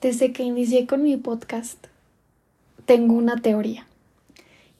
[0.00, 1.86] Desde que inicié con mi podcast,
[2.86, 3.86] tengo una teoría.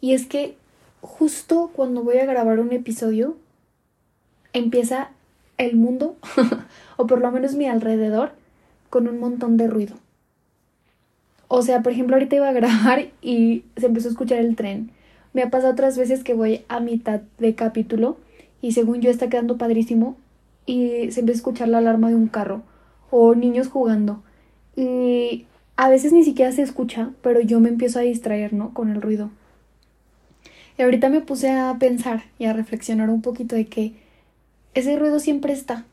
[0.00, 0.56] Y es que
[1.02, 3.36] justo cuando voy a grabar un episodio,
[4.54, 5.10] empieza
[5.58, 6.16] el mundo,
[6.96, 8.32] o por lo menos mi alrededor,
[8.88, 9.96] con un montón de ruido.
[11.48, 14.90] O sea, por ejemplo, ahorita iba a grabar y se empezó a escuchar el tren.
[15.34, 18.16] Me ha pasado otras veces que voy a mitad de capítulo
[18.62, 20.16] y según yo está quedando padrísimo
[20.64, 22.62] y se empieza a escuchar la alarma de un carro
[23.10, 24.22] o niños jugando.
[24.76, 28.74] Y a veces ni siquiera se escucha, pero yo me empiezo a distraer, ¿no?
[28.74, 29.30] Con el ruido.
[30.78, 33.92] Y ahorita me puse a pensar y a reflexionar un poquito de que
[34.74, 35.84] ese ruido siempre está.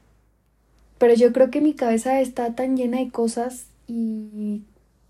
[0.97, 4.61] Pero yo creo que mi cabeza está tan llena de cosas y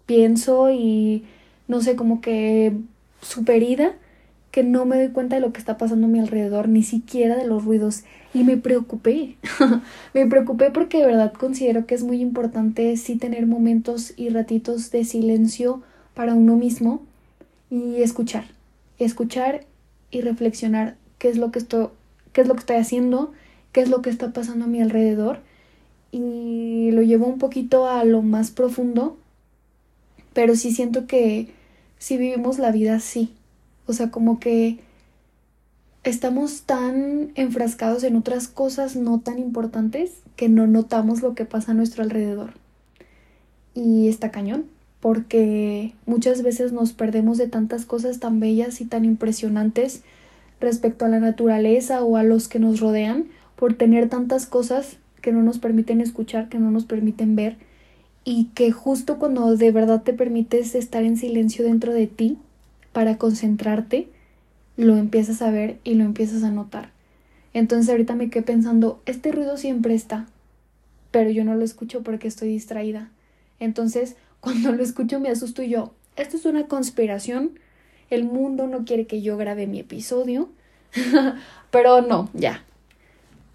[0.06, 1.26] pienso y
[1.68, 2.74] no sé, como que
[3.22, 3.94] superida
[4.52, 7.36] que no me doy cuenta de lo que está pasando a mi alrededor, ni siquiera
[7.36, 8.04] de los ruidos.
[8.34, 9.36] Y me preocupé.
[10.14, 14.92] me preocupé porque de verdad considero que es muy importante sí tener momentos y ratitos
[14.92, 15.82] de silencio
[16.14, 17.04] para uno mismo
[17.70, 18.46] y escuchar.
[19.00, 19.66] Escuchar
[20.12, 21.88] y reflexionar qué es lo que estoy,
[22.34, 23.34] qué es lo que estoy haciendo,
[23.72, 25.42] qué es lo que está pasando a mi alrededor.
[26.12, 29.18] Y lo llevo un poquito a lo más profundo,
[30.34, 31.50] pero sí siento que
[32.00, 33.34] si vivimos la vida así,
[33.88, 34.80] o sea, como que
[36.04, 41.72] estamos tan enfrascados en otras cosas no tan importantes que no notamos lo que pasa
[41.72, 42.54] a nuestro alrededor.
[43.74, 44.66] Y está cañón,
[45.00, 50.04] porque muchas veces nos perdemos de tantas cosas tan bellas y tan impresionantes
[50.60, 55.32] respecto a la naturaleza o a los que nos rodean por tener tantas cosas que
[55.32, 57.58] no nos permiten escuchar, que no nos permiten ver
[58.24, 62.38] y que justo cuando de verdad te permites estar en silencio dentro de ti,
[62.98, 64.08] para concentrarte,
[64.76, 66.90] lo empiezas a ver y lo empiezas a notar.
[67.54, 70.26] Entonces ahorita me quedé pensando, este ruido siempre está,
[71.12, 73.12] pero yo no lo escucho porque estoy distraída.
[73.60, 77.60] Entonces, cuando lo escucho me asusto y yo, esto es una conspiración,
[78.10, 80.50] el mundo no quiere que yo grabe mi episodio,
[81.70, 82.64] pero no, ya.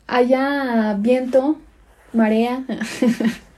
[0.07, 1.57] Haya viento,
[2.13, 2.65] marea,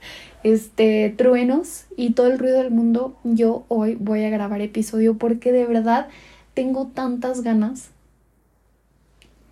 [0.45, 5.51] este, truenos y todo el ruido del mundo, yo hoy voy a grabar episodio porque
[5.51, 6.09] de verdad
[6.53, 7.91] tengo tantas ganas.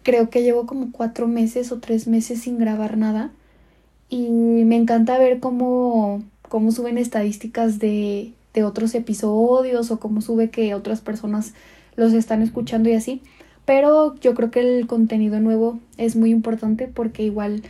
[0.05, 3.31] Creo que llevo como cuatro meses o tres meses sin grabar nada
[4.11, 10.51] y me encanta ver cómo, cómo suben estadísticas de, de otros episodios o cómo sube
[10.51, 11.55] que otras personas
[11.97, 13.23] los están escuchando y así.
[13.65, 17.63] Pero yo creo que el contenido nuevo es muy importante porque igual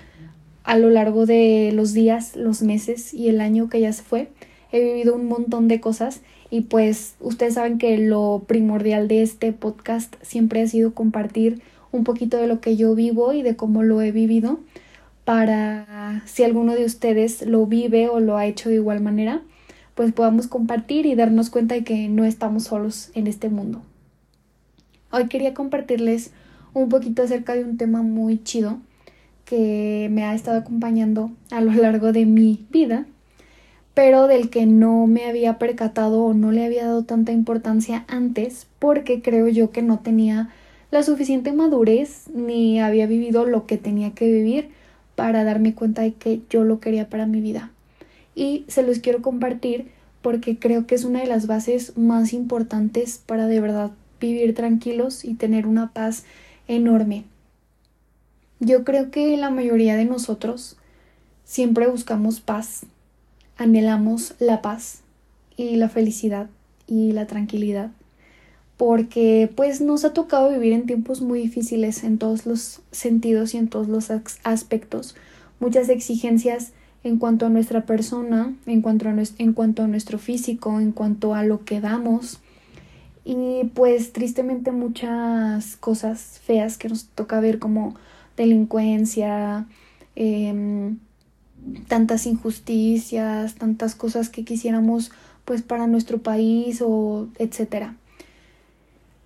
[0.65, 4.29] a lo largo de los días, los meses y el año que ya se fue.
[4.71, 9.53] He vivido un montón de cosas y pues ustedes saben que lo primordial de este
[9.53, 11.63] podcast siempre ha sido compartir
[11.93, 14.61] un poquito de lo que yo vivo y de cómo lo he vivido
[15.25, 19.43] para si alguno de ustedes lo vive o lo ha hecho de igual manera,
[19.95, 23.83] pues podamos compartir y darnos cuenta de que no estamos solos en este mundo.
[25.11, 26.33] Hoy quería compartirles
[26.75, 28.79] un poquito acerca de un tema muy chido
[29.45, 33.07] que me ha estado acompañando a lo largo de mi vida,
[33.95, 38.67] pero del que no me había percatado o no le había dado tanta importancia antes
[38.79, 40.51] porque creo yo que no tenía
[40.91, 44.71] la suficiente madurez ni había vivido lo que tenía que vivir
[45.15, 47.71] para darme cuenta de que yo lo quería para mi vida.
[48.35, 49.89] Y se los quiero compartir
[50.23, 55.25] porque creo que es una de las bases más importantes para de verdad vivir tranquilos
[55.25, 56.25] y tener una paz
[56.69, 57.25] enorme.
[58.65, 60.77] Yo creo que la mayoría de nosotros
[61.45, 62.87] siempre buscamos paz,
[63.57, 65.01] anhelamos la paz
[65.57, 66.49] y la felicidad
[66.87, 67.91] y la tranquilidad,
[68.77, 73.57] porque pues nos ha tocado vivir en tiempos muy difíciles en todos los sentidos y
[73.57, 74.13] en todos los
[74.45, 75.17] aspectos,
[75.59, 76.71] muchas exigencias
[77.03, 81.35] en cuanto a nuestra persona, en cuanto a, en cuanto a nuestro físico, en cuanto
[81.35, 82.39] a lo que damos,
[83.25, 87.97] y pues tristemente muchas cosas feas que nos toca ver como
[88.43, 89.67] delincuencia,
[90.17, 90.99] em,
[91.89, 95.13] tantas injusticias, tantas cosas que quisiéramos
[95.45, 97.97] pues para nuestro país o etcétera.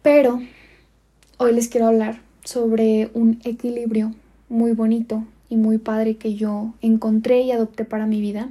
[0.02, 0.40] Pero
[1.38, 4.14] hoy les quiero hablar sobre un equilibrio
[4.48, 8.50] muy bonito y muy padre que yo encontré y adopté para mi vida,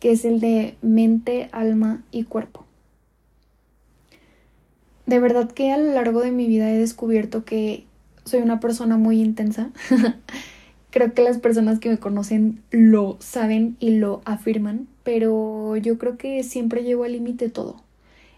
[0.00, 2.64] que es el de mente, alma y cuerpo.
[5.06, 7.84] De verdad que a lo largo de mi vida he descubierto que
[8.28, 9.70] soy una persona muy intensa.
[10.90, 16.16] creo que las personas que me conocen lo saben y lo afirman, pero yo creo
[16.16, 17.82] que siempre llevo al límite todo.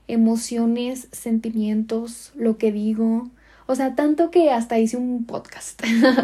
[0.09, 3.31] Emociones, sentimientos, lo que digo.
[3.67, 5.83] O sea, tanto que hasta hice un podcast.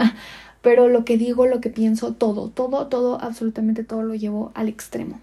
[0.63, 4.69] pero lo que digo, lo que pienso, todo, todo, todo, absolutamente todo lo llevo al
[4.69, 5.21] extremo.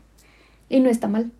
[0.69, 1.31] Y no está mal.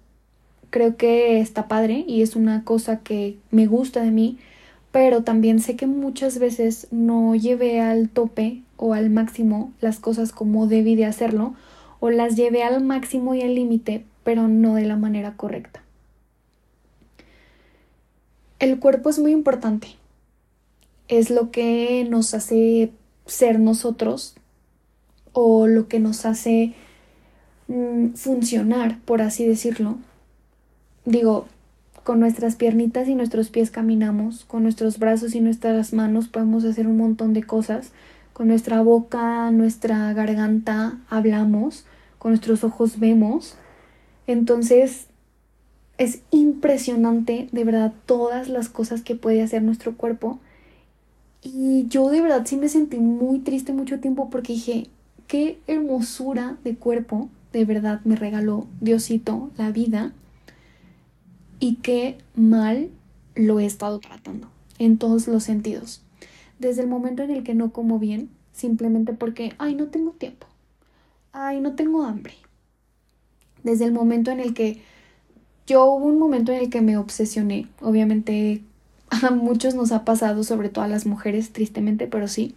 [0.69, 4.38] creo que está padre y es una cosa que me gusta de mí,
[4.93, 10.31] pero también sé que muchas veces no llevé al tope o al máximo las cosas
[10.31, 11.55] como debí de hacerlo,
[11.99, 15.81] o las llevé al máximo y al límite, pero no de la manera correcta.
[18.59, 19.87] El cuerpo es muy importante.
[21.07, 22.91] Es lo que nos hace
[23.25, 24.35] ser nosotros
[25.31, 26.75] o lo que nos hace
[27.67, 29.97] mm, funcionar, por así decirlo.
[31.03, 31.47] Digo,
[32.03, 36.88] con nuestras piernitas y nuestros pies caminamos, con nuestros brazos y nuestras manos podemos hacer
[36.88, 37.91] un montón de cosas,
[38.33, 41.85] con nuestra boca, nuestra garganta hablamos,
[42.19, 43.55] con nuestros ojos vemos.
[44.27, 45.07] Entonces,
[45.97, 50.39] es impresionante de verdad todas las cosas que puede hacer nuestro cuerpo.
[51.41, 54.88] Y yo de verdad sí me sentí muy triste mucho tiempo porque dije,
[55.27, 60.13] qué hermosura de cuerpo de verdad me regaló Diosito la vida
[61.63, 62.89] y qué mal
[63.36, 64.50] lo he estado tratando
[64.80, 66.01] en todos los sentidos.
[66.60, 70.45] Desde el momento en el que no como bien, simplemente porque, ay, no tengo tiempo,
[71.31, 72.33] ay, no tengo hambre.
[73.63, 74.81] Desde el momento en el que
[75.65, 78.62] yo hubo un momento en el que me obsesioné, obviamente
[79.10, 82.56] a muchos nos ha pasado, sobre todo a las mujeres, tristemente, pero sí,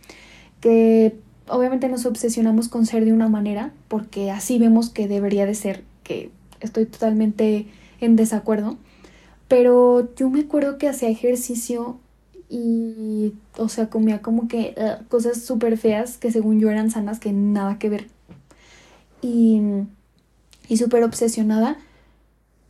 [0.61, 1.17] que
[1.47, 5.85] obviamente nos obsesionamos con ser de una manera, porque así vemos que debería de ser,
[6.03, 7.69] que estoy totalmente
[8.01, 8.79] en desacuerdo.
[9.49, 11.99] Pero yo me acuerdo que hacía ejercicio
[12.49, 17.21] y, o sea, comía como que uh, cosas súper feas que según yo eran sanas,
[17.21, 18.09] que nada que ver.
[19.23, 19.61] Y,
[20.69, 21.77] y súper obsesionada.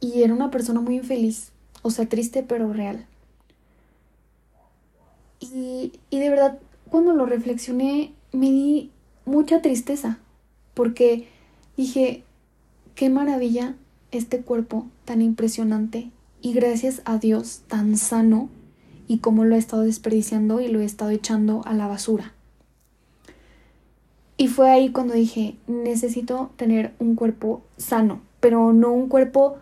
[0.01, 1.51] Y era una persona muy infeliz,
[1.83, 3.07] o sea, triste pero real.
[5.41, 6.59] Y, y de verdad,
[6.91, 8.91] cuando lo reflexioné, me di
[9.25, 10.19] mucha tristeza,
[10.75, 11.29] porque
[11.77, 12.23] dije,
[12.95, 13.75] qué maravilla
[14.13, 16.11] este cuerpo tan impresionante
[16.41, 18.49] y gracias a Dios tan sano
[19.09, 22.33] y cómo lo he estado desperdiciando y lo he estado echando a la basura.
[24.37, 29.57] Y fue ahí cuando dije, necesito tener un cuerpo sano, pero no un cuerpo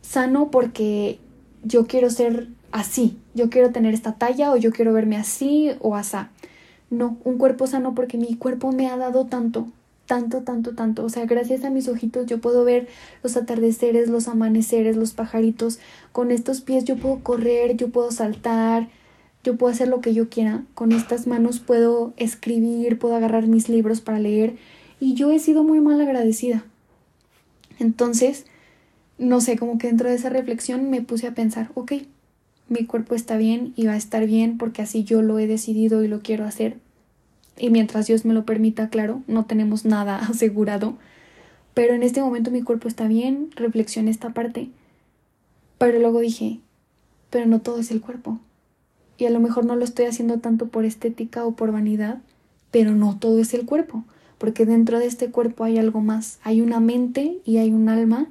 [0.00, 1.18] sano porque
[1.62, 5.94] yo quiero ser así, yo quiero tener esta talla o yo quiero verme así o
[5.94, 6.30] asá.
[6.90, 9.68] No, un cuerpo sano porque mi cuerpo me ha dado tanto,
[10.06, 11.04] tanto, tanto, tanto.
[11.04, 12.88] O sea, gracias a mis ojitos yo puedo ver
[13.22, 15.78] los atardeceres, los amaneceres, los pajaritos.
[16.12, 18.88] Con estos pies yo puedo correr, yo puedo saltar,
[19.42, 20.64] yo puedo hacer lo que yo quiera.
[20.74, 24.56] Con estas manos puedo escribir, puedo agarrar mis libros para leer.
[25.00, 26.64] Y yo he sido muy mal agradecida.
[27.78, 28.46] Entonces,
[29.18, 31.92] no sé, como que dentro de esa reflexión me puse a pensar, ok,
[32.68, 36.02] mi cuerpo está bien y va a estar bien porque así yo lo he decidido
[36.02, 36.78] y lo quiero hacer
[37.56, 40.96] y mientras Dios me lo permita, claro, no tenemos nada asegurado,
[41.74, 44.68] pero en este momento mi cuerpo está bien, reflexioné esta parte,
[45.78, 46.60] pero luego dije,
[47.30, 48.38] pero no todo es el cuerpo,
[49.18, 52.18] y a lo mejor no lo estoy haciendo tanto por estética o por vanidad,
[52.70, 54.04] pero no todo es el cuerpo,
[54.38, 58.26] porque dentro de este cuerpo hay algo más, hay una mente y hay un alma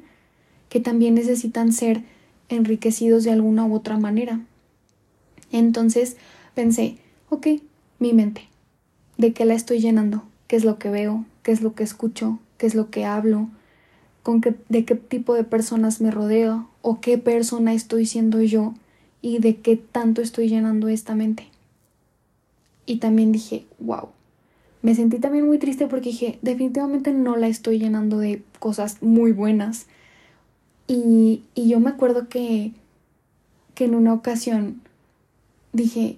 [0.69, 2.03] que también necesitan ser
[2.49, 4.41] enriquecidos de alguna u otra manera.
[5.51, 6.17] Entonces
[6.55, 6.97] pensé,
[7.29, 7.47] ok,
[7.99, 8.49] mi mente,
[9.17, 12.39] de qué la estoy llenando, qué es lo que veo, qué es lo que escucho,
[12.57, 13.49] qué es lo que hablo,
[14.23, 18.73] con qué, de qué tipo de personas me rodeo o qué persona estoy siendo yo
[19.21, 21.47] y de qué tanto estoy llenando esta mente.
[22.85, 24.09] Y también dije, wow.
[24.81, 29.31] Me sentí también muy triste porque dije, definitivamente no la estoy llenando de cosas muy
[29.31, 29.85] buenas.
[30.87, 32.73] Y, y yo me acuerdo que,
[33.75, 34.81] que en una ocasión
[35.71, 36.17] dije,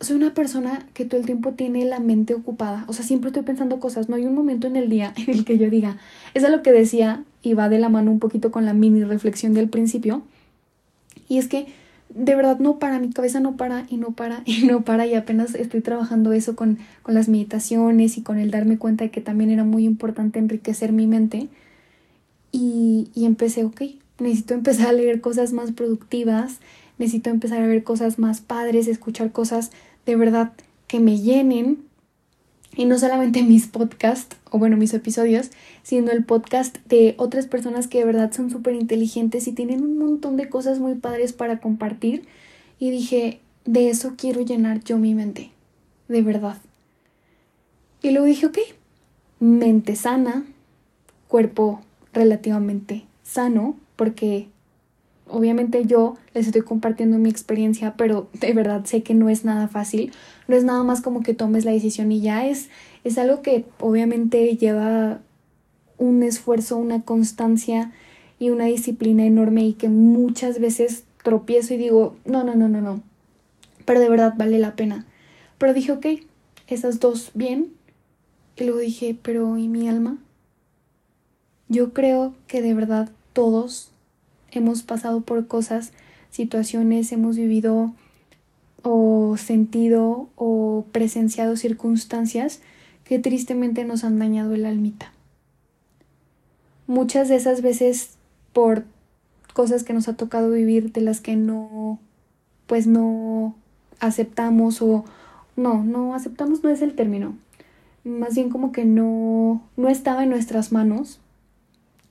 [0.00, 3.42] soy una persona que todo el tiempo tiene la mente ocupada, o sea, siempre estoy
[3.42, 5.98] pensando cosas, no hay un momento en el día en el que yo diga,
[6.34, 9.04] eso es lo que decía y va de la mano un poquito con la mini
[9.04, 10.22] reflexión del principio,
[11.28, 11.66] y es que
[12.08, 15.14] de verdad no para, mi cabeza no para y no para y no para y
[15.14, 19.20] apenas estoy trabajando eso con, con las meditaciones y con el darme cuenta de que
[19.20, 21.48] también era muy importante enriquecer mi mente
[22.52, 23.82] y, y empecé, ok,
[24.18, 26.58] necesito empezar a leer cosas más productivas,
[26.98, 29.70] necesito empezar a ver cosas más padres, escuchar cosas
[30.10, 30.52] de verdad
[30.88, 31.84] que me llenen.
[32.76, 35.50] Y no solamente mis podcasts, o bueno, mis episodios,
[35.82, 39.98] sino el podcast de otras personas que de verdad son súper inteligentes y tienen un
[39.98, 42.26] montón de cosas muy padres para compartir.
[42.78, 45.50] Y dije, de eso quiero llenar yo mi mente,
[46.08, 46.58] de verdad.
[48.02, 48.58] Y luego dije, ok,
[49.38, 50.44] mente sana,
[51.28, 54.48] cuerpo relativamente sano, porque
[55.30, 59.68] obviamente yo les estoy compartiendo mi experiencia, pero de verdad sé que no es nada
[59.68, 60.12] fácil.
[60.48, 62.68] No es nada más como que tomes la decisión y ya es,
[63.04, 65.20] es algo que obviamente lleva
[65.98, 67.92] un esfuerzo, una constancia
[68.38, 72.80] y una disciplina enorme y que muchas veces tropiezo y digo, no, no, no, no,
[72.80, 73.02] no,
[73.84, 75.06] pero de verdad vale la pena.
[75.58, 76.06] Pero dije, ok,
[76.66, 77.72] esas dos bien.
[78.56, 80.18] Y luego dije, pero ¿y mi alma?
[81.68, 83.90] Yo creo que de verdad todos
[84.52, 85.92] hemos pasado por cosas,
[86.30, 87.92] situaciones, hemos vivido
[88.82, 92.60] o sentido o presenciado circunstancias
[93.04, 95.12] que tristemente nos han dañado el almita.
[96.86, 98.16] Muchas de esas veces
[98.52, 98.84] por
[99.52, 101.98] cosas que nos ha tocado vivir de las que no
[102.66, 103.54] pues no
[103.98, 105.04] aceptamos o
[105.56, 107.36] no, no aceptamos no es el término.
[108.04, 111.20] Más bien como que no no estaba en nuestras manos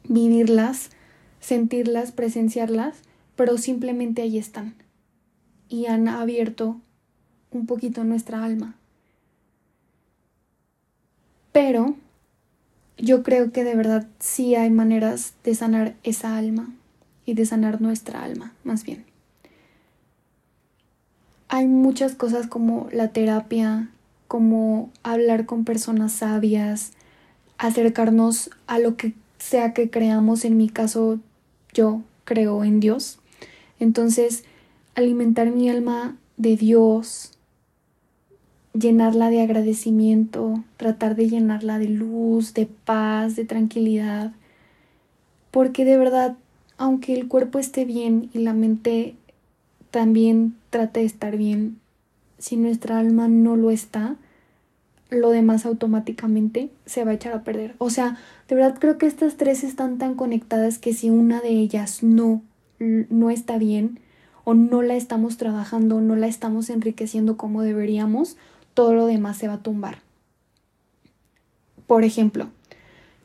[0.08, 0.92] vivirlas,
[1.40, 2.98] sentirlas, presenciarlas,
[3.36, 4.76] pero simplemente ahí están
[5.70, 6.82] y han abierto
[7.52, 8.76] un poquito nuestra alma.
[11.52, 11.96] Pero
[12.98, 16.74] yo creo que de verdad sí hay maneras de sanar esa alma
[17.26, 19.06] y de sanar nuestra alma, más bien.
[21.48, 23.90] Hay muchas cosas como la terapia,
[24.28, 26.92] como hablar con personas sabias,
[27.58, 31.20] acercarnos a lo que sea que creamos, en mi caso
[31.74, 33.20] yo creo en Dios.
[33.80, 34.44] Entonces,
[34.96, 37.32] alimentar mi alma de Dios,
[38.74, 44.32] llenarla de agradecimiento, tratar de llenarla de luz, de paz, de tranquilidad,
[45.52, 46.38] porque de verdad,
[46.78, 49.16] aunque el cuerpo esté bien y la mente
[49.92, 51.80] también trate de estar bien,
[52.38, 54.16] si nuestra alma no lo está,
[55.10, 57.76] lo demás automáticamente se va a echar a perder.
[57.78, 61.50] O sea, de verdad creo que estas tres están tan conectadas que si una de
[61.50, 62.42] ellas no,
[62.80, 64.00] no está bien,
[64.44, 68.36] o no la estamos trabajando, no la estamos enriqueciendo como deberíamos,
[68.74, 70.00] todo lo demás se va a tumbar.
[71.86, 72.48] Por ejemplo,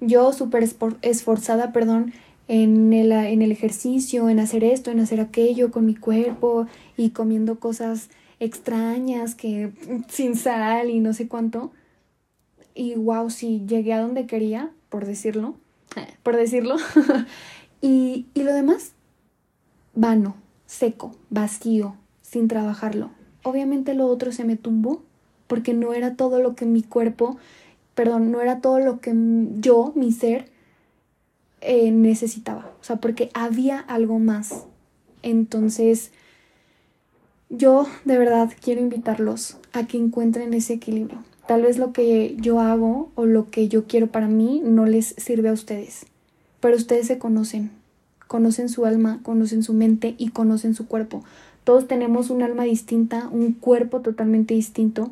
[0.01, 0.69] yo súper
[1.03, 2.13] esforzada, perdón,
[2.47, 7.11] en el, en el ejercicio, en hacer esto, en hacer aquello con mi cuerpo y
[7.11, 8.11] comiendo cosas
[8.45, 9.73] extrañas que
[10.09, 11.73] sin sal y no sé cuánto.
[12.75, 15.55] Y wow, sí, llegué a donde quería, por decirlo,
[16.23, 16.77] por decirlo.
[17.81, 18.93] y, y lo demás,
[19.95, 20.37] vano,
[20.67, 23.11] seco, vacío, sin trabajarlo.
[23.43, 25.03] Obviamente lo otro se me tumbó
[25.47, 27.37] porque no era todo lo que mi cuerpo,
[27.95, 29.13] perdón, no era todo lo que
[29.61, 30.51] yo, mi ser,
[31.61, 32.73] eh, necesitaba.
[32.81, 34.67] O sea, porque había algo más.
[35.23, 36.11] Entonces,
[37.51, 41.23] yo de verdad quiero invitarlos a que encuentren ese equilibrio.
[41.47, 45.15] Tal vez lo que yo hago o lo que yo quiero para mí no les
[45.19, 46.07] sirve a ustedes,
[46.61, 47.71] pero ustedes se conocen,
[48.27, 51.23] conocen su alma, conocen su mente y conocen su cuerpo.
[51.65, 55.11] Todos tenemos un alma distinta, un cuerpo totalmente distinto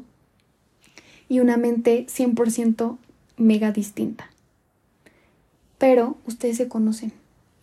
[1.28, 2.96] y una mente 100%
[3.36, 4.30] mega distinta.
[5.78, 7.12] Pero ustedes se conocen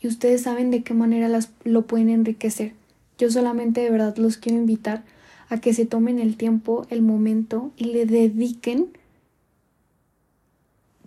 [0.01, 2.73] y ustedes saben de qué manera las, lo pueden enriquecer.
[3.19, 5.03] Yo solamente de verdad los quiero invitar
[5.49, 8.87] a que se tomen el tiempo, el momento y le dediquen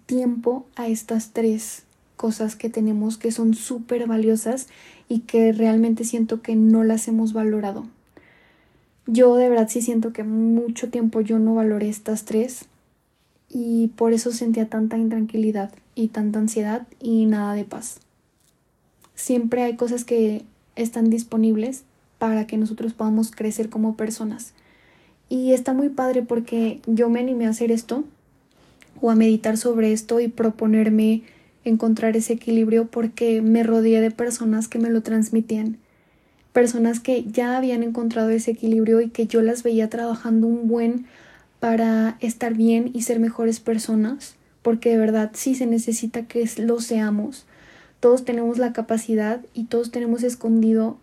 [0.05, 1.85] tiempo a estas tres
[2.17, 4.69] cosas que tenemos que son súper valiosas
[5.09, 7.87] y que realmente siento que no las hemos valorado.
[9.07, 12.67] Yo de verdad sí siento que mucho tiempo yo no valoré estas tres
[13.49, 18.01] y por eso sentía tanta intranquilidad y tanta ansiedad y nada de paz.
[19.15, 20.45] Siempre hay cosas que
[20.77, 21.85] están disponibles
[22.23, 24.55] para que nosotros podamos crecer como personas.
[25.29, 28.05] Y está muy padre porque yo me animé a hacer esto
[29.01, 31.25] o a meditar sobre esto y proponerme
[31.65, 35.79] encontrar ese equilibrio porque me rodeé de personas que me lo transmitían
[36.53, 41.07] personas que ya habían encontrado ese equilibrio y que yo las veía trabajando un buen
[41.59, 46.79] para estar bien y ser mejores personas, porque de verdad sí se necesita que lo
[46.81, 47.47] seamos.
[47.99, 50.99] Todos tenemos la capacidad y todos tenemos escondido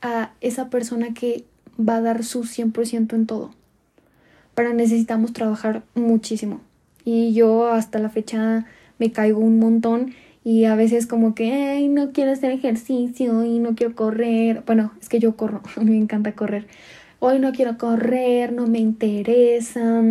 [0.00, 1.44] a esa persona que
[1.78, 3.50] va a dar su 100% en todo.
[4.54, 6.60] Pero necesitamos trabajar muchísimo.
[7.04, 8.66] Y yo hasta la fecha
[8.98, 10.14] me caigo un montón
[10.44, 14.62] y a veces como que, no quiero hacer ejercicio y no quiero correr.
[14.66, 16.66] Bueno, es que yo corro, me encanta correr.
[17.20, 20.02] Hoy no quiero correr, no me interesa.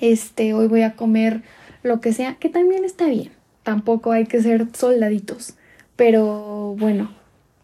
[0.00, 1.42] Este, hoy voy a comer
[1.82, 3.30] lo que sea, que también está bien.
[3.62, 5.54] Tampoco hay que ser soldaditos.
[5.96, 7.10] Pero bueno,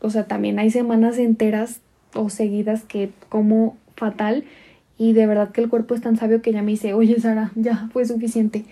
[0.07, 1.81] o sea, también hay semanas enteras
[2.15, 4.45] o seguidas que como fatal
[4.99, 7.51] y de verdad que el cuerpo es tan sabio que ya me dice, oye Sara,
[7.57, 8.65] ya fue suficiente.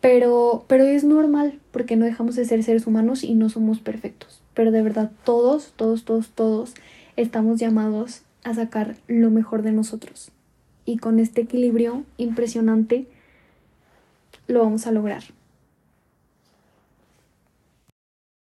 [0.00, 4.42] Pero, pero es normal porque no dejamos de ser seres humanos y no somos perfectos.
[4.54, 6.74] Pero de verdad, todos, todos, todos, todos
[7.16, 10.32] estamos llamados a sacar lo mejor de nosotros.
[10.86, 13.06] Y con este equilibrio impresionante
[14.48, 15.22] lo vamos a lograr.